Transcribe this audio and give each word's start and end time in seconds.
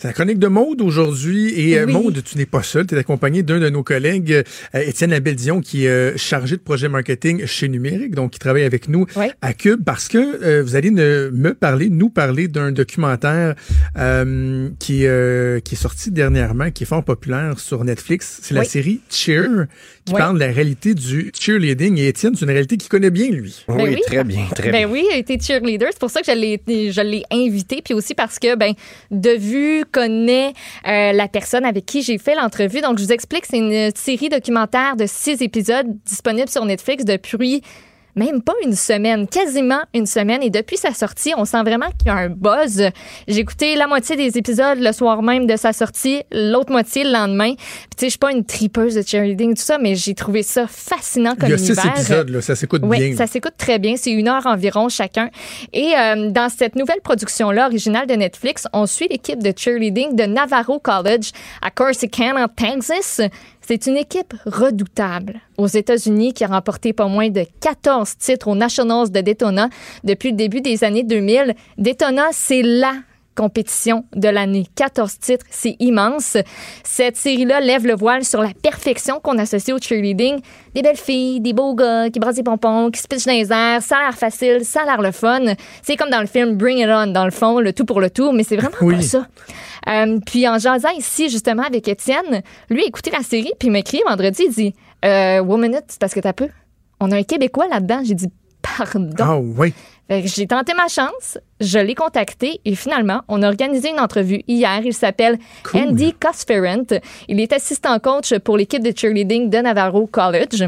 C'est 0.00 0.08
la 0.08 0.14
chronique 0.14 0.38
de 0.38 0.46
Maude 0.46 0.80
aujourd'hui. 0.80 1.52
Et 1.60 1.78
euh, 1.78 1.86
Maude, 1.86 2.22
tu 2.24 2.38
n'es 2.38 2.46
pas 2.46 2.62
seul. 2.62 2.86
Tu 2.86 2.94
es 2.94 2.98
accompagné 2.98 3.42
d'un 3.42 3.60
de 3.60 3.68
nos 3.68 3.82
collègues, 3.82 4.32
euh, 4.32 4.80
Étienne 4.80 5.10
Labelle-Dion, 5.10 5.60
qui 5.60 5.84
est 5.84 5.90
euh, 5.90 6.16
chargé 6.16 6.56
de 6.56 6.62
projet 6.62 6.88
marketing 6.88 7.44
chez 7.44 7.68
Numérique, 7.68 8.14
donc 8.14 8.30
qui 8.30 8.38
travaille 8.38 8.62
avec 8.62 8.88
nous 8.88 9.04
à 9.42 9.52
Cube, 9.52 9.84
parce 9.84 10.08
que 10.08 10.62
vous 10.62 10.74
allez 10.74 10.90
me 10.90 11.52
parler, 11.52 11.90
nous 11.90 12.08
parler 12.08 12.48
d'un 12.48 12.72
documentaire 12.72 13.54
qui, 14.78 15.00
qui 15.00 15.04
est 15.04 15.74
sorti 15.74 16.10
dernièrement, 16.10 16.70
qui 16.70 16.84
est 16.84 16.86
fort 16.86 17.04
populaire 17.04 17.58
sur 17.58 17.84
Netflix. 17.84 18.40
C'est 18.42 18.54
la 18.54 18.64
série 18.64 19.00
Cheer, 19.10 19.66
qui 20.06 20.14
parle 20.14 20.36
de 20.36 20.40
la 20.40 20.50
réalité 20.50 20.94
du 20.94 21.30
cheerleading. 21.38 21.98
Et 21.98 22.08
Étienne, 22.08 22.34
c'est 22.34 22.46
une 22.46 22.50
réalité 22.50 22.78
qu'il 22.78 22.88
connaît 22.88 23.10
bien, 23.10 23.28
lui. 23.28 23.66
Ben 23.68 23.76
oui, 23.82 24.00
très 24.06 24.24
bien, 24.24 24.46
très 24.54 24.70
ben 24.70 24.88
oui, 24.90 25.04
il 25.10 25.14
a 25.14 25.18
été 25.18 25.38
cheerleader. 25.38 25.88
C'est 25.90 26.00
pour 26.00 26.10
ça 26.10 26.22
que 26.22 26.32
je 26.32 27.02
l'ai 27.02 27.22
invité. 27.30 27.82
Puis 27.84 27.92
aussi 27.92 28.14
parce 28.14 28.38
que, 28.38 28.56
ben, 28.56 28.72
de 29.10 29.36
vue 29.36 29.84
connais 29.90 30.52
euh, 30.86 31.12
la 31.12 31.28
personne 31.28 31.64
avec 31.64 31.86
qui 31.86 32.02
j'ai 32.02 32.18
fait 32.18 32.34
l'entrevue. 32.34 32.80
Donc, 32.80 32.98
je 32.98 33.04
vous 33.04 33.12
explique, 33.12 33.46
c'est 33.46 33.58
une 33.58 33.90
série 33.94 34.28
documentaire 34.28 34.96
de 34.96 35.06
six 35.06 35.42
épisodes 35.42 35.86
disponible 36.04 36.48
sur 36.48 36.64
Netflix 36.64 37.04
depuis 37.04 37.62
même 38.16 38.42
pas 38.42 38.54
une 38.64 38.74
semaine, 38.74 39.26
quasiment 39.26 39.80
une 39.94 40.06
semaine. 40.06 40.42
Et 40.42 40.50
depuis 40.50 40.76
sa 40.76 40.92
sortie, 40.92 41.32
on 41.36 41.44
sent 41.44 41.62
vraiment 41.62 41.88
qu'il 41.98 42.08
y 42.08 42.10
a 42.10 42.16
un 42.16 42.28
buzz. 42.28 42.90
J'ai 43.28 43.38
écouté 43.38 43.76
la 43.76 43.86
moitié 43.86 44.16
des 44.16 44.38
épisodes 44.38 44.78
le 44.78 44.92
soir 44.92 45.22
même 45.22 45.46
de 45.46 45.56
sa 45.56 45.72
sortie, 45.72 46.22
l'autre 46.32 46.70
moitié 46.70 47.04
le 47.04 47.12
lendemain. 47.12 47.54
Puis 47.54 47.88
tu 47.96 47.98
sais, 47.98 48.06
je 48.06 48.10
suis 48.10 48.18
pas 48.18 48.32
une 48.32 48.44
tripeuse 48.44 48.94
de 48.94 49.02
cheerleading, 49.02 49.54
tout 49.54 49.62
ça, 49.62 49.78
mais 49.78 49.94
j'ai 49.94 50.14
trouvé 50.14 50.42
ça 50.42 50.66
fascinant 50.66 51.34
comme 51.34 51.50
univers. 51.50 51.64
Il 51.64 51.68
y 51.68 51.72
a 51.72 51.94
six 51.96 52.00
épisodes, 52.00 52.28
là, 52.30 52.40
ça 52.40 52.56
s'écoute 52.56 52.82
bien. 52.82 52.90
Oui, 52.90 53.16
ça 53.16 53.26
s'écoute 53.26 53.54
très 53.56 53.78
bien. 53.78 53.94
C'est 53.96 54.12
une 54.12 54.28
heure 54.28 54.46
environ 54.46 54.88
chacun. 54.88 55.30
Et 55.72 55.92
euh, 55.96 56.30
dans 56.30 56.48
cette 56.48 56.76
nouvelle 56.76 57.00
production-là, 57.02 57.66
originale 57.66 58.06
de 58.06 58.14
Netflix, 58.14 58.66
on 58.72 58.86
suit 58.86 59.08
l'équipe 59.08 59.42
de 59.42 59.52
cheerleading 59.56 60.16
de 60.16 60.24
Navarro 60.24 60.78
College 60.78 61.30
à 61.62 61.70
Corsicana, 61.70 62.48
Texas. 62.48 63.20
C'est 63.70 63.86
une 63.86 63.98
équipe 63.98 64.34
redoutable 64.46 65.38
aux 65.56 65.68
États-Unis 65.68 66.32
qui 66.32 66.42
a 66.42 66.48
remporté 66.48 66.92
pas 66.92 67.06
moins 67.06 67.28
de 67.28 67.44
14 67.60 68.16
titres 68.18 68.48
aux 68.48 68.56
Nationals 68.56 69.12
de 69.12 69.20
Daytona 69.20 69.68
depuis 70.02 70.30
le 70.32 70.36
début 70.36 70.60
des 70.60 70.82
années 70.82 71.04
2000. 71.04 71.54
Daytona, 71.78 72.24
c'est 72.32 72.62
la 72.62 72.94
compétition 73.40 74.04
de 74.14 74.28
l'année. 74.28 74.66
14 74.76 75.18
titres, 75.18 75.46
c'est 75.48 75.74
immense. 75.80 76.36
Cette 76.84 77.16
série-là 77.16 77.60
lève 77.60 77.86
le 77.86 77.94
voile 77.94 78.22
sur 78.22 78.42
la 78.42 78.50
perfection 78.52 79.18
qu'on 79.18 79.38
associe 79.38 79.74
au 79.74 79.80
cheerleading. 79.80 80.40
Des 80.74 80.82
belles 80.82 80.98
filles, 80.98 81.40
des 81.40 81.54
beaux 81.54 81.74
gars 81.74 82.10
qui 82.10 82.20
brassent 82.20 82.34
des 82.34 82.42
pompons, 82.42 82.90
qui 82.90 83.00
se 83.00 83.08
pitchent 83.08 83.24
dans 83.24 83.32
les 83.32 83.50
airs. 83.50 83.80
Ça 83.80 83.96
a 83.96 84.02
l'air 84.02 84.14
facile, 84.14 84.62
ça 84.62 84.82
a 84.82 84.84
l'air 84.84 85.00
le 85.00 85.10
fun. 85.10 85.40
C'est 85.82 85.96
comme 85.96 86.10
dans 86.10 86.20
le 86.20 86.26
film 86.26 86.58
Bring 86.58 86.80
It 86.80 86.88
On, 86.90 87.06
dans 87.06 87.24
le 87.24 87.30
fond, 87.30 87.60
le 87.60 87.72
tout 87.72 87.86
pour 87.86 88.02
le 88.02 88.10
tout, 88.10 88.30
mais 88.32 88.42
c'est 88.42 88.56
vraiment 88.56 88.76
pas 88.78 89.00
ça. 89.00 89.26
Euh, 89.88 90.18
puis 90.26 90.46
en 90.46 90.58
jasant 90.58 90.90
ici, 90.90 91.30
justement, 91.30 91.62
avec 91.62 91.88
Étienne, 91.88 92.42
lui 92.68 92.82
a 92.82 92.86
écouté 92.86 93.10
la 93.10 93.22
série, 93.22 93.52
puis 93.58 93.68
il 93.68 93.70
m'a 93.70 93.78
écrit 93.78 94.02
vendredi, 94.06 94.42
il 94.48 94.52
dit 94.52 94.74
euh, 95.06 95.42
minute, 95.56 95.84
c'est 95.88 95.98
parce 95.98 96.12
que 96.12 96.20
t'as 96.20 96.34
peu. 96.34 96.48
On 97.00 97.10
a 97.10 97.16
un 97.16 97.22
Québécois 97.22 97.68
là-dedans. 97.68 98.02
J'ai 98.04 98.14
dit 98.14 98.28
Pardon. 98.62 99.14
Ah 99.18 99.38
oui. 99.38 99.72
J'ai 100.24 100.48
tenté 100.48 100.74
ma 100.74 100.88
chance, 100.88 101.38
je 101.60 101.78
l'ai 101.78 101.94
contacté 101.94 102.60
et 102.64 102.74
finalement, 102.74 103.22
on 103.28 103.42
a 103.42 103.48
organisé 103.48 103.90
une 103.90 104.00
entrevue 104.00 104.42
hier. 104.48 104.80
Il 104.84 104.92
s'appelle 104.92 105.38
Andy 105.72 106.14
Cosferent. 106.14 106.98
Il 107.28 107.38
est 107.38 107.52
assistant 107.52 107.96
coach 108.00 108.36
pour 108.38 108.56
l'équipe 108.56 108.82
de 108.82 108.92
cheerleading 108.96 109.48
de 109.50 109.58
Navarro 109.58 110.08
College. 110.08 110.64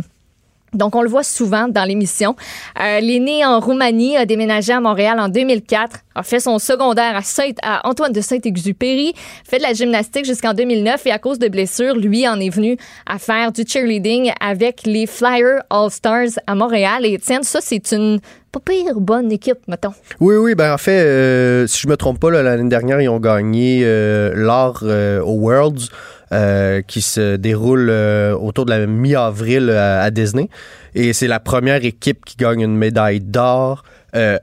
Donc, 0.75 0.95
on 0.97 1.03
le 1.03 1.09
voit 1.09 1.23
souvent 1.23 1.69
dans 1.69 1.85
l'émission. 1.85 2.35
Euh, 2.81 3.01
il 3.03 3.11
est 3.11 3.21
né 3.21 3.45
en 3.45 3.61
Roumanie, 3.61 4.17
a 4.17 4.27
déménagé 4.27 4.73
à 4.73 4.81
Montréal 4.81 5.21
en 5.21 5.29
2004, 5.29 5.99
a 6.15 6.23
fait 6.23 6.41
son 6.41 6.59
secondaire 6.59 7.17
à, 7.17 7.23
Saint, 7.23 7.51
Antoine 7.85 8.13
de 8.13 8.21
Saint-Exupéry, 8.21 9.13
fait 9.49 9.59
de 9.59 9.63
la 9.63 9.75
gymnastique 9.75 10.25
jusqu'en 10.25 10.55
2009 10.55 11.07
et 11.07 11.11
à 11.11 11.19
cause 11.19 11.39
de 11.39 11.49
blessures, 11.49 11.97
lui 11.97 12.27
en 12.27 12.41
est 12.41 12.51
venu 12.51 12.77
à 13.07 13.19
faire 13.19 13.53
du 13.53 13.65
cheerleading 13.67 14.33
avec 14.41 14.83
les 14.85 15.07
Flyers 15.07 15.63
All-Stars 15.71 16.39
à 16.47 16.55
Montréal. 16.55 17.05
Et 17.05 17.19
tiens, 17.19 17.43
ça, 17.43 17.61
c'est 17.61 17.93
une 17.93 18.21
pas 18.53 18.61
pire 18.61 19.01
bonne 19.01 19.33
équipe, 19.33 19.67
mettons. 19.67 19.95
Oui, 20.21 20.37
oui, 20.37 20.55
ben 20.55 20.75
en 20.75 20.79
fait, 20.79 21.03
euh, 21.03 21.67
si 21.67 21.81
je 21.81 21.89
me 21.89 21.97
trompe 21.97 22.21
pas, 22.21 22.31
l'année 22.31 22.69
dernière, 22.69 23.01
ils 23.01 23.09
ont 23.09 23.19
gagné 23.19 23.81
euh, 23.83 24.33
l'or 24.35 24.81
euh, 24.83 25.23
aux 25.23 25.39
Worlds. 25.39 25.89
Euh, 26.33 26.81
qui 26.81 27.03
se 27.03 27.37
déroule 27.37 27.91
euh, 27.91 28.35
autour 28.35 28.65
de 28.65 28.71
la 28.71 28.87
mi-avril 28.87 29.69
euh, 29.69 30.03
à, 30.03 30.11
Disney. 30.11 30.49
Et 30.95 31.13
c'est 31.13 31.27
la 31.27 31.41
première 31.41 31.85
équipe 31.85 32.25
qui 32.25 32.37
gagne 32.37 32.63
une 32.63 32.77
médaille 32.77 33.21
d'or 33.21 33.83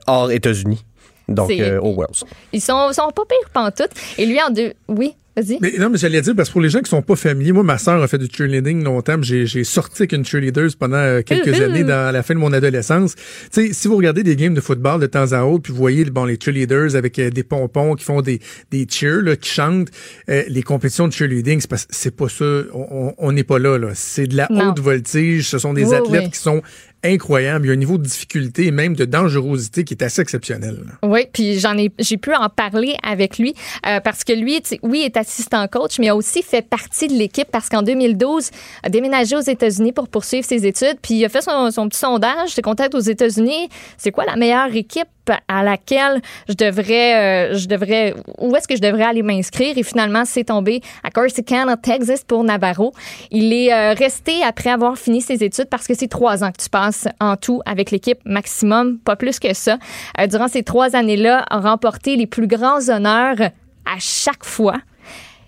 hors 0.06 0.30
États-Unis. 0.30 0.84
Donc, 1.26 1.50
aux 1.50 1.92
Worlds. 1.94 2.24
Ils 2.52 2.60
sont, 2.60 2.92
sont 2.92 3.10
pas 3.10 3.22
pires 3.28 3.50
pantoute. 3.52 3.90
Et 4.18 4.26
lui, 4.26 4.40
en 4.40 4.50
deux. 4.50 4.72
Oui. 4.86 5.16
Mais, 5.36 5.72
non, 5.78 5.90
mais 5.90 5.98
j'allais 5.98 6.20
dire, 6.20 6.34
parce 6.34 6.48
que 6.48 6.52
pour 6.52 6.60
les 6.60 6.70
gens 6.70 6.80
qui 6.80 6.90
sont 6.90 7.02
pas 7.02 7.16
familiers, 7.16 7.52
moi, 7.52 7.62
ma 7.62 7.78
sœur 7.78 8.02
a 8.02 8.08
fait 8.08 8.18
du 8.18 8.26
cheerleading 8.30 8.82
longtemps. 8.82 9.16
J'ai, 9.22 9.46
j'ai 9.46 9.64
sorti 9.64 10.02
avec 10.02 10.12
une 10.12 10.24
cheerleader 10.24 10.68
pendant 10.78 10.96
euh, 10.96 11.22
quelques 11.22 11.60
années 11.60 11.84
dans 11.84 12.12
la 12.12 12.22
fin 12.22 12.34
de 12.34 12.40
mon 12.40 12.52
adolescence. 12.52 13.14
Tu 13.14 13.68
sais, 13.68 13.72
si 13.72 13.88
vous 13.88 13.96
regardez 13.96 14.22
des 14.22 14.36
games 14.36 14.54
de 14.54 14.60
football 14.60 15.00
de 15.00 15.06
temps 15.06 15.32
à 15.32 15.44
autre, 15.44 15.62
puis 15.62 15.72
vous 15.72 15.78
voyez 15.78 16.04
bon, 16.04 16.24
les 16.24 16.36
cheerleaders 16.42 16.96
avec 16.96 17.18
euh, 17.18 17.30
des 17.30 17.44
pompons 17.44 17.94
qui 17.94 18.04
font 18.04 18.22
des, 18.22 18.40
des 18.70 18.86
cheers, 18.90 19.22
là, 19.22 19.36
qui 19.36 19.50
chantent, 19.50 19.88
euh, 20.28 20.42
les 20.48 20.62
compétitions 20.62 21.06
de 21.06 21.12
cheerleading, 21.12 21.60
c'est 21.60 21.70
pas, 21.70 21.84
c'est 21.88 22.16
pas 22.16 22.28
ça. 22.28 22.62
On 22.72 23.32
n'est 23.32 23.44
pas 23.44 23.58
là, 23.58 23.78
là. 23.78 23.90
C'est 23.94 24.26
de 24.26 24.36
la 24.36 24.48
haute 24.50 24.80
voltige. 24.80 25.48
Ce 25.48 25.58
sont 25.58 25.74
des 25.74 25.94
athlètes 25.94 26.32
qui 26.32 26.40
sont 26.40 26.62
incroyable. 27.04 27.66
Il 27.66 27.68
y 27.68 27.70
a 27.70 27.74
un 27.74 27.76
niveau 27.76 27.98
de 27.98 28.04
difficulté 28.04 28.66
et 28.66 28.70
même 28.70 28.94
de 28.94 29.04
dangerosité 29.04 29.84
qui 29.84 29.94
est 29.94 30.02
assez 30.02 30.20
exceptionnel. 30.20 30.78
Oui, 31.02 31.26
puis 31.32 31.58
j'en 31.58 31.76
ai, 31.76 31.90
j'ai 31.98 32.16
pu 32.16 32.34
en 32.34 32.48
parler 32.48 32.96
avec 33.02 33.38
lui 33.38 33.54
euh, 33.86 34.00
parce 34.00 34.24
que 34.24 34.32
lui, 34.32 34.62
oui, 34.82 35.00
est 35.00 35.16
assistant 35.16 35.66
coach, 35.68 35.98
mais 35.98 36.08
a 36.08 36.16
aussi 36.16 36.42
fait 36.42 36.66
partie 36.66 37.08
de 37.08 37.14
l'équipe 37.14 37.48
parce 37.50 37.68
qu'en 37.68 37.82
2012, 37.82 38.50
a 38.82 38.88
déménagé 38.88 39.36
aux 39.36 39.40
États-Unis 39.40 39.92
pour 39.92 40.08
poursuivre 40.08 40.44
ses 40.44 40.66
études, 40.66 40.98
puis 41.02 41.14
il 41.14 41.24
a 41.24 41.28
fait 41.28 41.42
son, 41.42 41.70
petit 41.88 41.98
sondage, 41.98 42.50
ses 42.50 42.62
contacts 42.62 42.94
aux 42.94 43.00
États-Unis. 43.00 43.68
C'est 43.96 44.10
quoi 44.10 44.24
la 44.24 44.36
meilleure 44.36 44.74
équipe 44.74 45.08
à 45.48 45.62
laquelle 45.62 46.20
je 46.48 46.54
devrais, 46.54 47.50
euh, 47.52 47.54
je 47.54 47.68
devrais, 47.68 48.14
où 48.38 48.54
est-ce 48.56 48.68
que 48.68 48.76
je 48.76 48.80
devrais 48.80 49.04
aller 49.04 49.22
m'inscrire? 49.22 49.76
Et 49.76 49.82
finalement, 49.82 50.24
c'est 50.24 50.44
tombé 50.44 50.80
à 51.02 51.10
Corsicana, 51.10 51.76
Texas 51.76 52.24
pour 52.24 52.44
Navarro. 52.44 52.92
Il 53.30 53.52
est 53.52 53.72
euh, 53.72 53.94
resté 53.94 54.42
après 54.42 54.70
avoir 54.70 54.96
fini 54.96 55.20
ses 55.20 55.42
études 55.44 55.68
parce 55.70 55.86
que 55.86 55.94
c'est 55.94 56.08
trois 56.08 56.44
ans 56.44 56.52
que 56.52 56.62
tu 56.62 56.68
passes 56.68 57.08
en 57.20 57.36
tout 57.36 57.60
avec 57.66 57.90
l'équipe 57.90 58.18
maximum, 58.24 58.98
pas 58.98 59.16
plus 59.16 59.38
que 59.38 59.54
ça. 59.54 59.78
Euh, 60.18 60.26
durant 60.26 60.48
ces 60.48 60.62
trois 60.62 60.96
années-là, 60.96 61.44
a 61.48 61.60
remporté 61.60 62.16
les 62.16 62.26
plus 62.26 62.46
grands 62.46 62.88
honneurs 62.88 63.36
à 63.40 63.98
chaque 63.98 64.44
fois. 64.44 64.76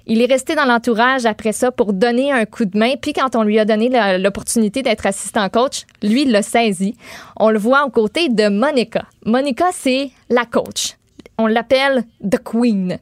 Il 0.06 0.20
est 0.20 0.26
resté 0.26 0.54
dans 0.54 0.64
l'entourage 0.64 1.26
après 1.26 1.52
ça 1.52 1.70
pour 1.70 1.92
donner 1.92 2.32
un 2.32 2.44
coup 2.44 2.64
de 2.64 2.76
main. 2.76 2.94
Puis 3.00 3.12
quand 3.12 3.36
on 3.36 3.42
lui 3.42 3.58
a 3.58 3.64
donné 3.64 3.90
l'opportunité 4.18 4.82
d'être 4.82 5.06
assistant 5.06 5.48
coach, 5.48 5.84
lui, 6.02 6.22
il 6.22 6.32
l'a 6.32 6.42
saisi. 6.42 6.96
On 7.36 7.50
le 7.50 7.58
voit 7.58 7.84
aux 7.84 7.90
côtés 7.90 8.28
de 8.28 8.48
Monica. 8.48 9.04
Monica, 9.24 9.66
c'est 9.72 10.10
la 10.28 10.44
coach 10.44 10.96
on 11.38 11.46
l'appelle 11.46 12.04
The 12.22 12.38
Queen. 12.42 12.98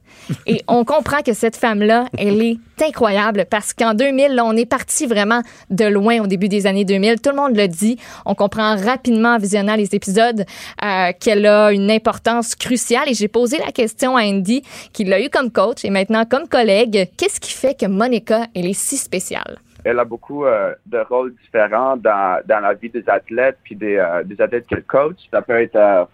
Et 0.46 0.62
on 0.68 0.84
comprend 0.84 1.22
que 1.22 1.32
cette 1.32 1.56
femme-là, 1.56 2.06
elle 2.18 2.42
est 2.42 2.58
incroyable 2.82 3.44
parce 3.50 3.72
qu'en 3.72 3.94
2000, 3.94 4.34
là, 4.34 4.44
on 4.44 4.56
est 4.56 4.66
parti 4.66 5.06
vraiment 5.06 5.42
de 5.70 5.84
loin 5.84 6.20
au 6.20 6.26
début 6.26 6.48
des 6.48 6.66
années 6.66 6.84
2000. 6.84 7.20
Tout 7.20 7.30
le 7.30 7.36
monde 7.36 7.56
le 7.56 7.68
dit. 7.68 7.98
On 8.26 8.34
comprend 8.34 8.76
rapidement 8.76 9.34
en 9.34 9.38
visionnant 9.38 9.76
les 9.76 9.94
épisodes 9.94 10.44
euh, 10.82 11.12
qu'elle 11.18 11.46
a 11.46 11.72
une 11.72 11.90
importance 11.90 12.54
cruciale. 12.54 13.08
Et 13.08 13.14
j'ai 13.14 13.28
posé 13.28 13.58
la 13.58 13.72
question 13.72 14.16
à 14.16 14.22
Andy, 14.22 14.62
qui 14.92 15.04
l'a 15.04 15.20
eu 15.20 15.28
comme 15.28 15.50
coach 15.50 15.84
et 15.84 15.90
maintenant 15.90 16.24
comme 16.24 16.48
collègue. 16.48 17.10
Qu'est-ce 17.16 17.40
qui 17.40 17.52
fait 17.52 17.78
que 17.78 17.86
Monica, 17.86 18.46
elle 18.54 18.66
est 18.66 18.72
si 18.72 18.96
spéciale? 18.96 19.58
elle 19.82 19.98
a 19.98 20.04
beaucoup 20.04 20.44
euh, 20.44 20.74
de 20.84 20.98
rôles 20.98 21.34
différents 21.42 21.96
dans, 21.96 22.40
dans 22.44 22.60
la 22.60 22.74
vie 22.74 22.90
des 22.90 23.02
athlètes 23.08 23.56
puis 23.62 23.74
des, 23.74 23.96
euh, 23.96 24.22
des 24.24 24.38
athlètes 24.40 24.66
qu'elle 24.66 24.84
coach. 24.84 25.16
Ça 25.30 25.40
peut 25.40 25.60
être 25.60 26.06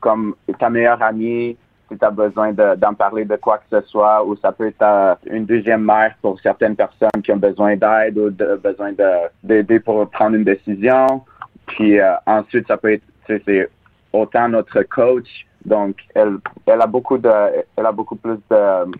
comme 0.00 0.34
ta 0.58 0.70
meilleure 0.70 1.02
amie, 1.02 1.56
si 1.90 1.98
tu 1.98 2.04
as 2.04 2.10
besoin 2.10 2.52
d'en 2.52 2.94
parler 2.94 3.24
de 3.24 3.36
quoi 3.36 3.58
que 3.58 3.80
ce 3.80 3.86
soit, 3.88 4.24
ou 4.24 4.36
ça 4.36 4.52
peut 4.52 4.68
être 4.68 4.82
euh, 4.82 5.14
une 5.26 5.46
deuxième 5.46 5.84
mère 5.84 6.14
pour 6.20 6.38
certaines 6.40 6.76
personnes 6.76 7.22
qui 7.22 7.32
ont 7.32 7.38
besoin 7.38 7.76
d'aide 7.76 8.18
ou 8.18 8.30
de, 8.30 8.60
besoin 8.62 8.92
d'aider 9.42 9.80
pour 9.80 10.08
prendre 10.10 10.36
une 10.36 10.44
décision. 10.44 11.24
Puis 11.66 11.98
euh, 11.98 12.12
ensuite, 12.26 12.66
ça 12.66 12.76
peut 12.76 12.92
être, 12.92 13.04
c'est 13.26 13.70
autant 14.12 14.48
notre 14.48 14.82
coach. 14.82 15.46
Donc, 15.64 15.96
elle, 16.14 16.38
elle 16.66 16.80
a 16.80 16.86
beaucoup 16.86 17.18
de, 17.18 17.30
elle 17.76 17.86
a 17.86 17.92
beaucoup 17.92 18.16
plus 18.16 18.38
de, 18.50 18.92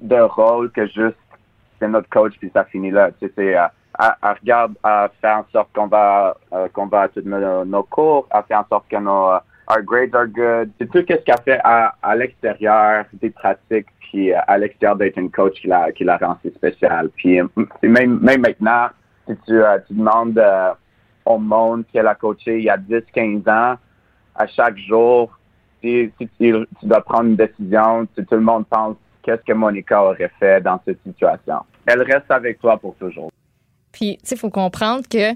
de 0.00 0.20
rôle 0.20 0.70
que 0.70 0.86
juste 0.86 1.16
c'est 1.78 1.88
notre 1.88 2.08
coach 2.08 2.34
puis 2.38 2.50
ça 2.52 2.64
finit 2.64 2.90
là. 2.90 3.10
C'est, 3.20 3.32
elle, 3.36 3.58
euh, 4.00 4.34
regarde 4.40 4.74
à 4.82 5.10
faire 5.20 5.38
en 5.38 5.44
sorte 5.52 5.68
qu'on 5.74 5.86
va, 5.86 6.36
qu'on 6.72 6.86
va 6.86 7.02
à 7.02 7.08
tous 7.08 7.22
nos, 7.24 7.64
nos, 7.64 7.82
cours, 7.84 8.26
à 8.30 8.42
faire 8.42 8.60
en 8.60 8.66
sorte 8.68 8.88
que 8.88 8.96
nos 8.96 9.38
our 9.68 9.82
grades 9.82 10.14
are 10.14 10.26
good. 10.26 10.70
C'est 10.78 10.90
tout 10.90 10.98
ce 10.98 11.14
qu'elle 11.14 11.42
fait 11.44 11.60
à, 11.64 11.94
à 12.02 12.16
l'extérieur 12.16 13.04
des 13.14 13.30
pratiques, 13.30 13.86
puis 14.00 14.32
euh, 14.32 14.38
à 14.46 14.58
l'extérieur 14.58 14.96
d'être 14.96 15.18
une 15.18 15.30
coach 15.30 15.60
qui 15.60 15.68
la, 15.68 15.92
qui 15.92 16.04
la 16.04 16.18
si 16.42 16.50
spéciale. 16.50 17.10
Puis 17.16 17.40
euh, 17.40 17.46
même, 17.82 18.18
même 18.20 18.40
maintenant, 18.40 18.88
si 19.26 19.34
tu, 19.46 19.54
euh, 19.54 19.78
tu 19.86 19.94
demandes 19.94 20.40
au 21.24 21.38
monde 21.38 21.84
qu'elle 21.92 22.06
a 22.06 22.14
coaché 22.14 22.58
il 22.58 22.64
y 22.64 22.70
a 22.70 22.76
10-15 22.76 23.48
ans, 23.50 23.78
à 24.34 24.46
chaque 24.48 24.76
jour, 24.78 25.30
si, 25.82 26.10
si 26.18 26.28
tu, 26.38 26.54
tu 26.80 26.86
dois 26.86 27.00
prendre 27.02 27.30
une 27.30 27.36
décision, 27.36 28.06
si 28.16 28.24
tout 28.24 28.34
le 28.34 28.40
monde 28.40 28.66
pense 28.68 28.96
qu'est-ce 29.22 29.42
que 29.42 29.52
Monica 29.52 30.02
aurait 30.02 30.30
fait 30.38 30.60
dans 30.60 30.80
cette 30.84 31.02
situation. 31.02 31.60
Elle 31.86 32.02
reste 32.02 32.30
avec 32.30 32.58
toi 32.60 32.76
pour 32.76 32.94
toujours. 32.96 33.30
Puis, 33.92 34.18
tu 34.18 34.28
sais, 34.28 34.34
il 34.34 34.38
faut 34.38 34.50
comprendre 34.50 35.04
que 35.08 35.32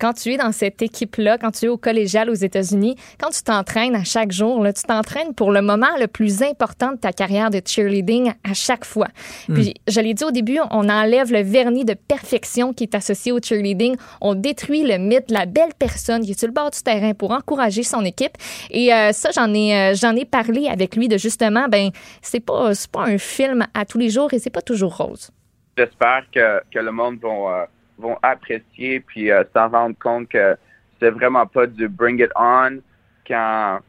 quand 0.00 0.14
tu 0.14 0.32
es 0.32 0.36
dans 0.36 0.52
cette 0.52 0.82
équipe-là, 0.82 1.38
quand 1.38 1.50
tu 1.50 1.66
es 1.66 1.68
au 1.68 1.76
collégial 1.76 2.30
aux 2.30 2.34
États-Unis, 2.34 2.96
quand 3.20 3.30
tu 3.30 3.42
t'entraînes 3.42 3.94
à 3.94 4.02
chaque 4.02 4.32
jour, 4.32 4.62
là, 4.62 4.72
tu 4.72 4.82
t'entraînes 4.82 5.34
pour 5.34 5.52
le 5.52 5.60
moment 5.62 5.88
le 5.98 6.06
plus 6.06 6.42
important 6.42 6.92
de 6.92 6.96
ta 6.96 7.12
carrière 7.12 7.50
de 7.50 7.60
cheerleading 7.64 8.32
à 8.42 8.54
chaque 8.54 8.84
fois. 8.84 9.08
Puis, 9.52 9.74
je 9.86 10.00
l'ai 10.00 10.14
dit 10.14 10.24
au 10.24 10.30
début, 10.30 10.58
on 10.70 10.88
enlève 10.88 11.32
le 11.32 11.42
vernis 11.42 11.84
de 11.84 11.94
perfection 11.94 12.72
qui 12.72 12.84
est 12.84 12.94
associé 12.94 13.32
au 13.32 13.40
cheerleading. 13.42 13.96
On 14.20 14.34
détruit 14.34 14.82
le 14.82 14.98
mythe 14.98 15.28
de 15.28 15.34
la 15.34 15.46
belle 15.46 15.74
personne 15.78 16.24
qui 16.24 16.32
est 16.32 16.38
sur 16.38 16.48
le 16.48 16.54
bord 16.54 16.70
du 16.70 16.80
terrain 16.80 17.12
pour 17.12 17.32
encourager 17.32 17.82
son 17.82 18.04
équipe. 18.04 18.36
Et 18.70 18.92
euh, 18.92 19.12
ça, 19.12 19.30
j'en 19.32 19.52
ai, 19.52 19.74
euh, 19.74 19.94
j'en 19.94 20.16
ai 20.16 20.24
parlé 20.24 20.66
avec 20.68 20.96
lui 20.96 21.08
de 21.08 21.18
justement, 21.18 21.68
ben, 21.68 21.90
c'est 22.22 22.40
pas, 22.40 22.74
c'est 22.74 22.90
pas 22.90 23.02
un 23.02 23.18
film 23.18 23.66
à 23.74 23.84
tous 23.84 23.98
les 23.98 24.08
jours 24.08 24.32
et 24.32 24.38
c'est 24.38 24.50
pas 24.50 24.62
toujours 24.62 24.96
rose. 24.96 25.30
J'espère 25.76 26.24
que, 26.32 26.62
que 26.72 26.78
le 26.78 26.90
monde 26.90 27.18
va, 27.20 27.28
euh, 27.28 27.66
vont 28.00 28.18
apprécier 28.22 29.00
puis 29.00 29.30
euh, 29.30 29.44
s'en 29.54 29.68
rendre 29.68 29.96
compte 29.98 30.28
que 30.28 30.56
c'est 31.00 31.10
vraiment 31.10 31.46
pas 31.46 31.66
du 31.66 31.88
bring 31.88 32.20
it 32.22 32.30
on 32.36 32.80
quand 33.26 33.80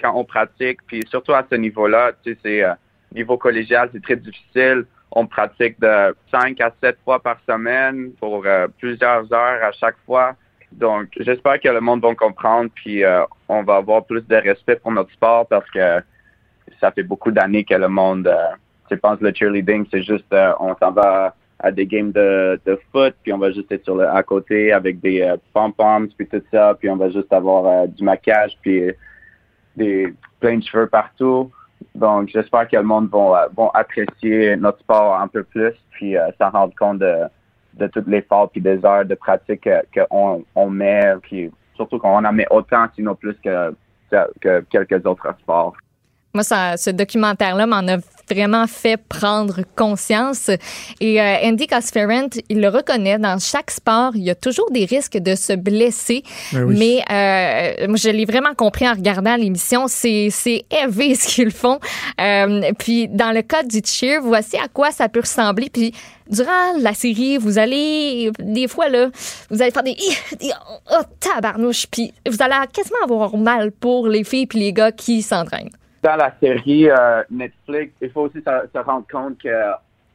quand 0.00 0.12
on 0.14 0.24
pratique. 0.24 0.80
Puis 0.86 1.02
surtout 1.08 1.32
à 1.32 1.44
ce 1.50 1.56
niveau-là 1.56 2.12
tu 2.22 2.32
sais 2.32 2.38
c'est 2.42 2.64
euh, 2.64 2.74
niveau 3.14 3.36
collégial 3.36 3.88
c'est 3.92 4.02
très 4.02 4.16
difficile. 4.16 4.84
On 5.10 5.26
pratique 5.26 5.78
de 5.80 6.16
5 6.30 6.60
à 6.60 6.72
7 6.82 6.98
fois 7.04 7.20
par 7.20 7.36
semaine 7.46 8.12
pour 8.18 8.44
euh, 8.46 8.66
plusieurs 8.78 9.30
heures 9.32 9.62
à 9.62 9.72
chaque 9.72 9.96
fois. 10.06 10.34
Donc 10.72 11.08
j'espère 11.20 11.60
que 11.60 11.68
le 11.68 11.80
monde 11.80 12.00
va 12.02 12.14
comprendre 12.14 12.70
puis 12.74 13.02
on 13.48 13.62
va 13.62 13.76
avoir 13.76 14.04
plus 14.04 14.26
de 14.26 14.36
respect 14.36 14.76
pour 14.76 14.92
notre 14.92 15.12
sport 15.12 15.46
parce 15.46 15.68
que 15.70 16.02
ça 16.80 16.90
fait 16.90 17.02
beaucoup 17.02 17.30
d'années 17.30 17.64
que 17.64 17.74
le 17.74 17.88
monde 17.88 18.26
euh, 18.26 18.56
je 18.90 18.96
pense 18.96 19.20
le 19.20 19.32
cheerleading 19.34 19.86
c'est 19.90 20.02
juste 20.02 20.34
on 20.60 20.74
s'en 20.76 20.90
va 20.92 21.34
à 21.62 21.70
des 21.70 21.86
games 21.86 22.12
de, 22.12 22.60
de 22.66 22.78
foot, 22.90 23.14
puis 23.22 23.32
on 23.32 23.38
va 23.38 23.52
juste 23.52 23.70
être 23.70 23.84
sur 23.84 23.94
le 23.94 24.08
à 24.08 24.22
côté 24.22 24.72
avec 24.72 25.00
des 25.00 25.22
euh, 25.22 25.36
pom-poms, 25.54 26.08
puis 26.16 26.26
tout 26.26 26.42
ça, 26.52 26.74
puis 26.78 26.90
on 26.90 26.96
va 26.96 27.08
juste 27.10 27.32
avoir 27.32 27.66
euh, 27.66 27.86
du 27.86 28.02
maquillage, 28.02 28.58
puis 28.60 28.88
euh, 28.88 28.92
des 29.76 30.12
plein 30.40 30.58
de 30.58 30.64
cheveux 30.64 30.88
partout. 30.88 31.50
Donc, 31.94 32.28
j'espère 32.28 32.68
que 32.68 32.76
le 32.76 32.82
monde 32.82 33.08
va, 33.10 33.48
vont 33.56 33.70
apprécier 33.70 34.56
notre 34.56 34.80
sport 34.80 35.20
un 35.20 35.28
peu 35.28 35.44
plus, 35.44 35.74
puis 35.92 36.16
euh, 36.16 36.30
s'en 36.38 36.50
rendre 36.50 36.74
compte 36.78 36.98
de, 36.98 37.14
de 37.74 37.86
tout 37.86 38.04
l'effort 38.06 38.50
puis 38.50 38.60
des 38.60 38.84
heures 38.84 39.04
de 39.04 39.14
pratique 39.14 39.68
qu'on 39.94 40.44
on 40.54 40.68
met, 40.68 41.14
puis 41.22 41.50
surtout 41.74 41.98
qu'on 41.98 42.24
en 42.24 42.32
met 42.32 42.46
autant, 42.50 42.86
sinon 42.94 43.14
plus 43.14 43.36
que, 43.42 43.74
que 44.40 44.60
quelques 44.70 45.06
autres 45.06 45.34
sports. 45.40 45.74
Moi, 46.34 46.44
ça, 46.44 46.76
ce 46.76 46.90
documentaire-là 46.90 47.66
m'en 47.66 47.86
a 47.88 47.98
vraiment 48.32 48.66
fait 48.66 48.96
prendre 48.96 49.60
conscience. 49.76 50.50
Et 51.00 51.20
euh, 51.20 51.36
Andy 51.44 51.66
Cosferent, 51.66 52.28
il 52.48 52.60
le 52.60 52.68
reconnaît, 52.68 53.18
dans 53.18 53.38
chaque 53.38 53.70
sport, 53.70 54.12
il 54.14 54.22
y 54.22 54.30
a 54.30 54.34
toujours 54.34 54.70
des 54.70 54.84
risques 54.84 55.18
de 55.18 55.34
se 55.34 55.52
blesser. 55.52 56.22
Ben 56.52 56.64
oui. 56.64 56.76
Mais 56.78 57.04
euh, 57.10 57.96
je 57.96 58.10
l'ai 58.10 58.24
vraiment 58.24 58.54
compris 58.54 58.88
en 58.88 58.94
regardant 58.94 59.36
l'émission. 59.36 59.86
C'est, 59.88 60.28
c'est 60.30 60.64
élevé 60.70 61.14
ce 61.16 61.28
qu'ils 61.28 61.50
font. 61.50 61.78
Euh, 62.20 62.72
puis, 62.78 63.08
dans 63.08 63.32
le 63.32 63.42
cas 63.42 63.62
du 63.62 63.80
cheer, 63.84 64.20
voici 64.22 64.56
à 64.56 64.68
quoi 64.68 64.90
ça 64.90 65.08
peut 65.08 65.20
ressembler. 65.20 65.70
Puis, 65.70 65.92
durant 66.28 66.78
la 66.78 66.94
série, 66.94 67.36
vous 67.36 67.58
allez, 67.58 68.30
des 68.38 68.68
fois, 68.68 68.88
là, 68.88 69.08
vous 69.50 69.60
allez 69.60 69.70
faire 69.70 69.82
des, 69.82 69.96
des 70.40 70.50
oh, 70.90 71.02
tabarnouche. 71.20 71.86
Puis, 71.90 72.12
vous 72.28 72.42
allez 72.42 72.54
quasiment 72.72 73.02
avoir 73.04 73.36
mal 73.36 73.72
pour 73.72 74.08
les 74.08 74.24
filles 74.24 74.46
puis 74.46 74.58
les 74.58 74.72
gars 74.72 74.92
qui 74.92 75.22
s'entraînent 75.22 75.70
dans 76.02 76.16
la 76.16 76.34
série 76.40 76.90
euh, 76.90 77.22
Netflix, 77.30 77.94
il 78.00 78.10
faut 78.10 78.22
aussi 78.22 78.40
se, 78.42 78.78
rendre 78.78 79.06
compte 79.10 79.38
que 79.38 79.72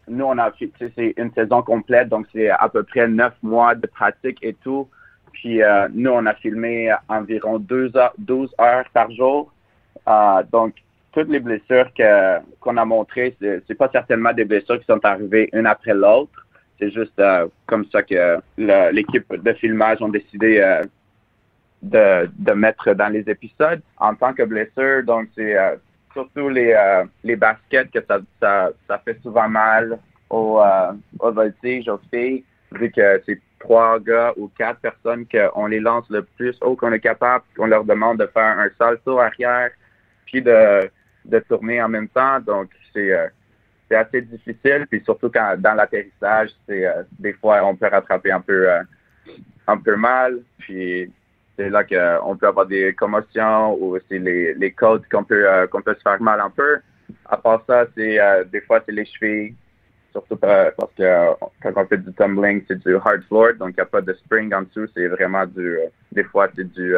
nous, 0.08 0.26
on 0.26 0.38
a 0.38 0.52
fait, 0.52 0.72
c'est 0.96 1.14
une 1.18 1.32
saison 1.34 1.62
complète, 1.62 2.10
donc 2.10 2.28
c'est 2.34 2.50
à 2.50 2.70
peu 2.70 2.84
près 2.84 3.08
neuf 3.08 3.34
mois 3.42 3.76
de 3.76 3.88
pratique 3.88 4.40
et 4.42 4.54
tout. 4.54 4.88
Puis 5.34 5.62
euh, 5.62 5.88
nous, 5.94 6.12
on 6.12 6.26
a 6.26 6.34
filmé 6.36 6.94
environ 7.10 7.60
12 7.60 7.96
heures, 7.96 8.14
12 8.18 8.54
heures 8.60 8.86
par 8.94 9.12
jour. 9.12 9.52
Euh, 10.08 10.44
donc, 10.52 10.76
toutes 11.12 11.30
les 11.30 11.40
blessures 11.40 11.92
que, 11.98 12.40
qu'on 12.60 12.78
a 12.78 12.86
montrées, 12.86 13.36
c'est, 13.42 13.62
c'est 13.68 13.76
pas 13.76 13.90
certainement 13.92 14.34
des 14.34 14.46
blessures 14.46 14.80
qui 14.80 14.86
sont 14.86 15.04
arrivées 15.04 15.50
une 15.54 15.66
après 15.66 15.94
l'autre. 15.94 16.48
C'est 16.80 16.92
juste 16.92 17.20
euh, 17.20 17.48
comme 17.66 17.86
ça 17.92 18.04
que 18.04 18.38
l'équipe 18.92 19.34
de 19.34 19.54
filmage 19.54 20.02
ont 20.02 20.10
décidé 20.10 20.60
euh, 20.60 20.84
de, 21.82 22.30
de 22.38 22.52
mettre 22.54 22.94
dans 22.94 23.10
les 23.10 23.30
épisodes 23.30 23.82
en 23.98 24.16
tant 24.16 24.34
que 24.34 24.44
blessure. 24.44 25.04
Donc, 25.04 25.30
c'est 25.36 25.58
euh, 25.58 25.76
surtout 26.14 26.50
les, 26.50 26.74
euh, 26.74 27.06
les 27.24 27.36
baskets 27.36 27.92
que 27.92 28.00
ça, 28.08 28.20
ça, 28.42 28.70
ça 28.88 28.98
fait 29.00 29.20
souvent 29.22 29.48
mal 29.48 30.00
au, 30.30 30.60
euh, 30.62 30.92
au 31.20 31.32
voltige, 31.32 31.88
aux 31.88 32.02
filles, 32.12 32.44
vu 32.72 32.92
que 32.92 33.22
c'est 33.26 33.40
trois 33.60 34.00
gars 34.00 34.34
ou 34.38 34.50
quatre 34.58 34.80
personnes 34.80 35.26
qu'on 35.28 35.68
les 35.68 35.80
lance 35.80 36.06
le 36.10 36.24
plus 36.24 36.58
haut 36.62 36.76
qu'on 36.76 36.92
est 36.92 37.00
capable, 37.00 37.44
qu'on 37.56 37.68
leur 37.68 37.84
demande 37.84 38.20
de 38.20 38.28
faire 38.28 38.60
un 38.60 38.70
salto 38.78 39.20
arrière, 39.20 39.72
puis 40.26 40.42
de, 40.42 40.90
de 41.26 41.40
tourner 41.40 41.82
en 41.82 41.90
même 41.90 42.08
temps. 42.10 42.40
Donc, 42.40 42.70
c'est 42.94 43.16
c'est 43.90 43.96
assez 43.96 44.22
difficile, 44.22 44.86
puis 44.90 45.02
surtout 45.06 45.30
quand 45.30 45.56
dans 45.60 45.74
l'atterrissage, 45.74 46.50
c'est 46.68 46.86
des 47.18 47.32
fois 47.34 47.64
on 47.64 47.74
peut 47.74 47.88
rattraper 47.88 48.32
un 48.32 48.42
peu 48.42 48.68
un 49.66 49.78
peu 49.78 49.96
mal, 49.96 50.40
puis 50.58 51.10
c'est 51.58 51.70
là 51.70 51.84
qu'on 51.84 52.38
peut 52.38 52.48
avoir 52.48 52.68
des 52.68 52.94
commotions 52.94 53.74
ou 53.74 53.96
aussi 53.96 54.20
les, 54.20 54.54
les 54.54 54.72
côtes 54.72 55.04
qu'on 55.12 55.24
peut, 55.24 55.50
euh, 55.50 55.68
qu'on 55.68 55.82
peut 55.82 55.96
se 55.96 56.02
faire 56.02 56.22
mal 56.22 56.40
un 56.40 56.52
peu. 56.52 56.78
À 57.26 57.38
part 57.38 57.64
ça, 57.68 57.86
c'est 57.96 58.20
euh, 58.20 58.44
des 58.46 58.62
fois 58.62 58.82
c'est 58.86 58.92
les 58.92 59.06
chevilles, 59.06 59.56
surtout 60.12 60.38
parce 60.38 60.94
que 60.98 61.04
euh, 61.04 61.34
quand 61.62 61.74
on 61.76 61.86
fait 61.88 61.98
du 61.98 62.14
tumbling, 62.14 62.64
c'est 62.68 62.80
du 62.86 62.96
hard 62.96 63.24
floor, 63.28 63.54
donc 63.60 63.70
il 63.70 63.76
n'y 63.76 63.82
a 63.82 63.86
pas 63.86 64.02
de 64.02 64.14
spring 64.14 64.54
en 64.54 64.62
dessous, 64.62 64.88
c'est 64.96 65.08
vraiment 65.08 65.46
du, 65.46 65.78
des 66.12 66.24
fois 66.24 66.48
c'est 66.56 66.72
du, 66.72 66.96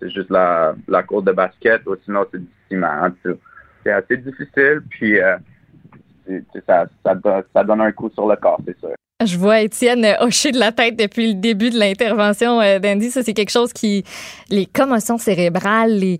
c'est 0.00 0.10
juste 0.10 0.30
la, 0.30 0.74
la 0.86 1.02
courte 1.02 1.24
de 1.24 1.32
basket 1.32 1.84
ou 1.86 1.96
sinon 2.04 2.24
c'est 2.30 2.38
du 2.38 2.48
ciment 2.68 2.86
en 3.02 3.08
dessous. 3.08 3.38
C'est 3.84 3.92
assez 3.92 4.16
difficile, 4.16 4.82
puis 4.90 5.18
ça, 6.66 6.86
ça, 7.04 7.14
donne, 7.14 7.42
ça 7.54 7.64
donne 7.64 7.80
un 7.80 7.92
coup 7.92 8.10
sur 8.14 8.26
le 8.28 8.36
corps, 8.36 8.60
c'est 8.66 8.78
sûr. 8.78 8.90
Je 9.24 9.36
vois 9.36 9.62
Étienne 9.62 10.06
hocher 10.20 10.52
de 10.52 10.58
la 10.58 10.70
tête 10.70 10.96
depuis 10.96 11.34
le 11.34 11.40
début 11.40 11.70
de 11.70 11.78
l'intervention 11.78 12.60
d'Andy. 12.78 13.10
Ça, 13.10 13.24
c'est 13.24 13.34
quelque 13.34 13.50
chose 13.50 13.72
qui... 13.72 14.04
Les 14.48 14.64
commotions 14.64 15.18
cérébrales, 15.18 15.90
les, 15.90 16.18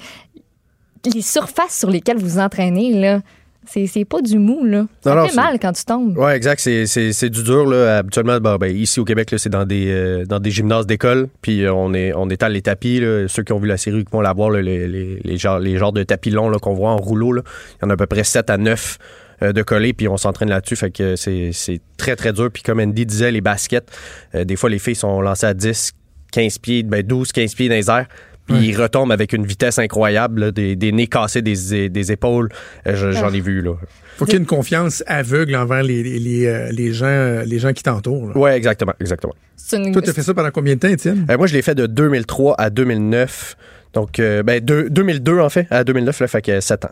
les 1.14 1.22
surfaces 1.22 1.78
sur 1.78 1.90
lesquelles 1.90 2.18
vous 2.18 2.40
entraînez, 2.40 2.92
là, 2.92 3.20
c'est, 3.68 4.04
pas 4.04 4.22
du 4.22 4.38
mou, 4.38 4.64
là. 4.64 4.86
Ça 5.02 5.14
non, 5.14 5.26
fait 5.26 5.36
non, 5.36 5.42
mal 5.42 5.58
quand 5.60 5.72
tu 5.72 5.84
tombes. 5.84 6.16
Oui, 6.16 6.32
exact. 6.32 6.60
C'est, 6.60 6.86
c'est, 6.86 7.12
c'est 7.12 7.28
du 7.28 7.42
dur, 7.42 7.66
là. 7.66 7.98
Habituellement, 7.98 8.38
ben, 8.40 8.56
ben, 8.56 8.74
ici 8.74 8.98
au 8.98 9.04
Québec, 9.04 9.30
là, 9.30 9.38
c'est 9.38 9.50
dans 9.50 9.66
des, 9.66 9.90
euh, 9.90 10.24
dans 10.24 10.40
des 10.40 10.50
gymnases 10.50 10.86
d'école. 10.86 11.28
Puis 11.42 11.64
euh, 11.64 11.72
on, 11.72 11.92
est, 11.92 12.12
on 12.14 12.30
étale 12.30 12.52
les 12.52 12.62
tapis. 12.62 13.00
Là. 13.00 13.28
Ceux 13.28 13.42
qui 13.42 13.52
ont 13.52 13.58
vu 13.58 13.68
la 13.68 13.76
série 13.76 14.04
qui 14.04 14.10
vont 14.10 14.22
la 14.22 14.32
voir, 14.32 14.50
là, 14.50 14.62
les, 14.62 14.88
les, 14.88 15.20
les, 15.22 15.36
genres, 15.36 15.58
les 15.58 15.76
genres 15.76 15.92
de 15.92 16.02
tapis 16.02 16.30
longs 16.30 16.48
là, 16.48 16.58
qu'on 16.58 16.74
voit 16.74 16.90
en 16.90 16.96
rouleau, 16.96 17.32
là. 17.32 17.42
il 17.76 17.84
y 17.84 17.86
en 17.86 17.90
a 17.90 17.94
à 17.94 17.96
peu 17.96 18.06
près 18.06 18.24
7 18.24 18.48
à 18.48 18.56
9 18.56 18.98
euh, 19.00 19.27
de 19.40 19.62
coller, 19.62 19.92
puis 19.92 20.08
on 20.08 20.16
s'entraîne 20.16 20.50
là-dessus. 20.50 20.76
Fait 20.76 20.90
que 20.90 21.16
c'est, 21.16 21.50
c'est 21.52 21.80
très, 21.96 22.16
très 22.16 22.32
dur. 22.32 22.50
Puis 22.52 22.62
comme 22.62 22.80
Andy 22.80 23.06
disait, 23.06 23.30
les 23.30 23.40
baskets, 23.40 23.90
euh, 24.34 24.44
des 24.44 24.56
fois, 24.56 24.70
les 24.70 24.78
filles 24.78 24.94
sont 24.94 25.20
lancées 25.20 25.46
à 25.46 25.54
10, 25.54 25.92
15 26.32 26.58
pieds, 26.58 26.82
ben 26.82 27.02
12, 27.02 27.32
15 27.32 27.54
pieds 27.54 27.68
dans 27.68 27.74
les 27.74 27.90
airs. 27.90 28.06
Puis 28.46 28.56
ouais. 28.56 28.64
ils 28.64 28.80
retombent 28.80 29.12
avec 29.12 29.34
une 29.34 29.44
vitesse 29.44 29.78
incroyable, 29.78 30.40
là, 30.40 30.50
des, 30.50 30.74
des, 30.74 30.90
nez 30.90 31.06
cassés 31.06 31.42
des, 31.42 31.90
des 31.90 32.12
épaules. 32.12 32.48
Euh, 32.86 33.12
j'en 33.12 33.32
ai 33.32 33.40
vu, 33.40 33.60
là. 33.60 33.74
Faut 34.16 34.24
qu'il 34.24 34.34
y 34.34 34.36
ait 34.36 34.40
une 34.40 34.46
confiance 34.46 35.04
aveugle 35.06 35.54
envers 35.54 35.82
les, 35.82 36.02
les, 36.02 36.18
les, 36.18 36.72
les 36.72 36.92
gens, 36.92 37.42
les 37.44 37.58
gens 37.58 37.72
qui 37.72 37.82
t'entourent. 37.82 38.32
Oui, 38.34 38.50
exactement, 38.50 38.94
exactement. 39.00 39.34
Une... 39.72 39.92
Toi, 39.92 40.02
tu 40.02 40.10
as 40.10 40.12
fait 40.12 40.22
ça 40.22 40.34
pendant 40.34 40.50
combien 40.50 40.74
de 40.74 40.80
temps, 40.80 40.88
Étienne? 40.88 41.26
Euh, 41.30 41.36
moi, 41.36 41.46
je 41.46 41.54
l'ai 41.54 41.62
fait 41.62 41.74
de 41.74 41.86
2003 41.86 42.54
à 42.58 42.70
2009. 42.70 43.56
Donc, 43.92 44.18
euh, 44.18 44.42
ben, 44.42 44.64
de, 44.64 44.88
2002, 44.90 45.40
en 45.40 45.48
fait, 45.48 45.66
à 45.70 45.84
2009, 45.84 46.20
là, 46.20 46.28
fait 46.28 46.42
que 46.42 46.60
7 46.60 46.84
ans. 46.86 46.90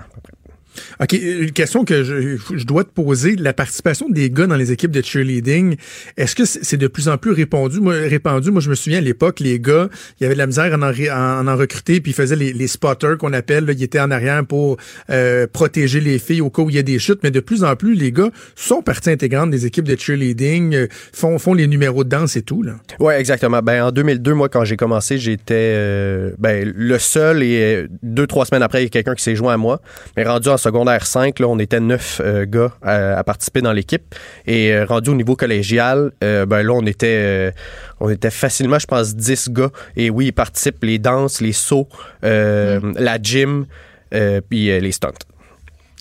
OK, 1.00 1.12
une 1.12 1.52
question 1.52 1.84
que 1.84 2.04
je, 2.04 2.36
je, 2.56 2.64
dois 2.64 2.84
te 2.84 2.90
poser, 2.90 3.36
la 3.36 3.52
participation 3.52 4.08
des 4.08 4.30
gars 4.30 4.46
dans 4.46 4.56
les 4.56 4.72
équipes 4.72 4.90
de 4.90 5.02
cheerleading, 5.02 5.76
est-ce 6.16 6.34
que 6.34 6.44
c'est 6.44 6.76
de 6.76 6.86
plus 6.86 7.08
en 7.08 7.18
plus 7.18 7.32
répandu? 7.32 7.80
Moi, 7.80 7.94
répandu? 7.94 8.50
Moi, 8.50 8.60
je 8.60 8.70
me 8.70 8.74
souviens 8.74 8.98
à 8.98 9.02
l'époque, 9.02 9.40
les 9.40 9.60
gars, 9.60 9.88
il 10.20 10.24
y 10.24 10.26
avait 10.26 10.34
de 10.34 10.38
la 10.38 10.46
misère 10.46 10.72
à 10.72 10.76
en, 10.76 11.46
en, 11.46 11.48
en 11.48 11.56
recruter, 11.56 12.00
puis 12.00 12.12
ils 12.12 12.14
faisaient 12.14 12.36
les, 12.36 12.52
les 12.52 12.66
spotters 12.66 13.18
qu'on 13.18 13.32
appelle, 13.32 13.64
là, 13.66 13.72
ils 13.72 13.82
étaient 13.82 14.00
en 14.00 14.10
arrière 14.10 14.44
pour 14.44 14.76
euh, 15.10 15.46
protéger 15.52 16.00
les 16.00 16.18
filles 16.18 16.40
au 16.40 16.50
cas 16.50 16.62
où 16.62 16.70
il 16.70 16.76
y 16.76 16.78
a 16.78 16.82
des 16.82 16.98
chutes, 16.98 17.20
mais 17.22 17.30
de 17.30 17.40
plus 17.40 17.64
en 17.64 17.76
plus, 17.76 17.94
les 17.94 18.12
gars 18.12 18.30
sont 18.54 18.82
partie 18.82 19.10
intégrante 19.10 19.50
des 19.50 19.66
équipes 19.66 19.86
de 19.86 19.96
cheerleading, 19.98 20.74
euh, 20.74 20.86
font, 21.12 21.38
font 21.38 21.54
les 21.54 21.66
numéros 21.66 22.04
de 22.04 22.08
danse 22.08 22.36
et 22.36 22.42
tout. 22.42 22.64
Oui, 22.98 23.14
exactement. 23.14 23.60
Ben, 23.62 23.84
en 23.84 23.92
2002, 23.92 24.34
moi, 24.34 24.48
quand 24.48 24.64
j'ai 24.64 24.76
commencé, 24.76 25.18
j'étais 25.18 25.54
euh, 25.54 26.30
ben, 26.38 26.72
le 26.74 26.98
seul 26.98 27.42
et 27.42 27.86
deux, 28.02 28.26
trois 28.26 28.44
semaines 28.46 28.62
après, 28.62 28.80
il 28.80 28.84
y 28.84 28.86
a 28.86 28.90
quelqu'un 28.90 29.14
qui 29.14 29.22
s'est 29.22 29.36
joint 29.36 29.54
à 29.54 29.56
moi. 29.56 29.80
Mais 30.16 30.24
rendu 30.24 30.48
en 30.48 30.56
secondaire 30.66 31.06
5, 31.06 31.38
là, 31.38 31.46
on 31.48 31.58
était 31.58 31.80
neuf 31.80 32.20
euh, 32.24 32.44
gars 32.44 32.72
à, 32.82 33.18
à 33.18 33.24
participer 33.24 33.60
dans 33.60 33.72
l'équipe. 33.72 34.14
Et 34.46 34.72
euh, 34.72 34.84
rendu 34.84 35.10
au 35.10 35.14
niveau 35.14 35.36
collégial, 35.36 36.12
euh, 36.24 36.44
ben 36.46 36.62
là, 36.62 36.72
on 36.72 36.84
était, 36.86 37.52
on 38.00 38.10
était 38.10 38.30
facilement, 38.30 38.78
je 38.78 38.86
pense, 38.86 39.14
10 39.14 39.50
gars. 39.50 39.70
Et 39.96 40.10
oui, 40.10 40.26
ils 40.26 40.32
participent 40.32 40.82
les 40.82 40.98
danses, 40.98 41.40
les 41.40 41.52
sauts, 41.52 41.88
euh, 42.24 42.80
la 42.96 43.18
gym, 43.22 43.66
puis 44.10 44.80
les 44.80 44.92
stunts. 44.92 45.26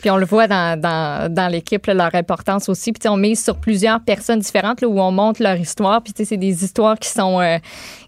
Puis 0.06 0.12
on 0.12 0.18
le 0.18 0.26
voit 0.28 0.48
dans, 0.48 0.80
dans, 0.80 1.34
dans 1.34 1.48
l'équipe, 1.48 1.88
leur 1.88 2.14
importance 2.14 2.70
aussi. 2.70 2.92
Puis 2.92 3.10
on 3.10 3.18
mise 3.18 3.44
sur 3.44 3.56
plusieurs 3.56 4.00
personnes 4.02 4.38
différentes 4.38 4.82
là, 4.82 4.88
où 4.88 5.00
on 5.00 5.12
montre 5.12 5.42
leur 5.42 5.56
histoire. 5.56 6.04
Puis 6.04 6.14
c'est 6.26 6.38
des 6.38 6.64
histoires 6.64 7.00
qui 7.00 7.10
sont 7.10 7.42
euh, 7.42 7.58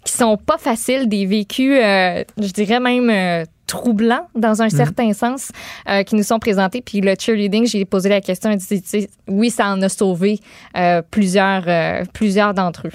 qui 0.05 0.13
sont 0.13 0.37
pas 0.37 0.59
faciles, 0.59 1.09
des 1.09 1.25
vécus, 1.25 1.73
euh, 1.83 2.23
je 2.37 2.51
dirais 2.51 2.79
même 2.79 3.09
euh, 3.09 3.45
troublants 3.67 4.27
dans 4.35 4.61
un 4.63 4.69
certain 4.69 5.13
sens, 5.13 5.49
euh, 5.89 6.01
qui 6.03 6.15
nous 6.15 6.23
sont 6.23 6.39
présentés. 6.39 6.81
Puis 6.81 7.01
le 7.01 7.13
cheerleading, 7.19 7.67
j'ai 7.67 7.85
posé 7.85 8.09
la 8.09 8.21
question, 8.21 8.49
elle 8.49 8.57
dit, 8.57 9.07
oui, 9.27 9.49
ça 9.51 9.67
en 9.67 9.81
a 9.83 9.89
sauvé 9.89 10.39
euh, 10.75 11.01
plusieurs 11.11 11.63
euh, 11.67 12.03
plusieurs 12.13 12.53
d'entre 12.55 12.87
eux. 12.87 12.91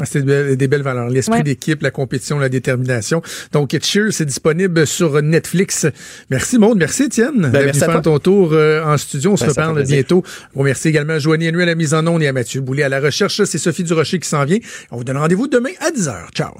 Ah, 0.00 0.04
C'est 0.06 0.20
des 0.20 0.24
belles, 0.26 0.56
des 0.56 0.68
belles 0.68 0.82
valeurs. 0.82 1.08
L'esprit 1.10 1.38
Ouais. 1.38 1.42
d'équipe, 1.42 1.82
la 1.82 1.90
compétition, 1.90 2.38
la 2.38 2.48
détermination. 2.48 3.20
Donc, 3.52 3.76
Cheers, 3.82 4.12
c'est 4.12 4.24
disponible 4.24 4.86
sur 4.86 5.20
Netflix. 5.20 5.86
Merci, 6.30 6.58
Maud. 6.58 6.78
Merci, 6.78 7.04
Étienne. 7.04 7.50
Ben, 7.52 7.64
merci 7.66 7.80
faire 7.80 8.00
ton 8.00 8.18
tour 8.18 8.52
euh, 8.54 8.82
en 8.84 8.96
studio. 8.96 9.32
On 9.32 9.36
se 9.36 9.44
Ben, 9.44 9.50
reparle 9.50 9.82
bientôt. 9.84 10.22
Bon, 10.54 10.62
merci 10.64 10.88
également 10.88 11.12
à 11.12 11.18
Joanie 11.18 11.50
Henry 11.50 11.64
à 11.64 11.66
la 11.66 11.74
mise 11.74 11.92
en 11.92 12.06
onde 12.06 12.22
et 12.22 12.26
à 12.28 12.32
Mathieu 12.32 12.62
Boulet 12.62 12.84
à 12.84 12.88
la 12.88 13.00
recherche. 13.00 13.44
C'est 13.44 13.58
Sophie 13.58 13.84
Durocher 13.84 14.18
qui 14.18 14.28
s'en 14.28 14.44
vient. 14.46 14.58
On 14.90 14.96
vous 14.96 15.04
donne 15.04 15.18
rendez-vous 15.18 15.46
demain 15.46 15.70
à 15.80 15.90
10h. 15.90 16.30
Ciao. 16.32 16.52